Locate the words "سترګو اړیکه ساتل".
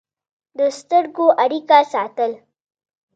0.77-2.31